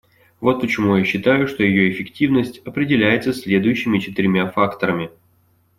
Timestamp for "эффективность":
1.91-2.57